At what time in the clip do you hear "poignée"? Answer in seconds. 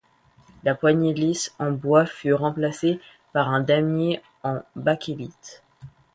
0.73-1.13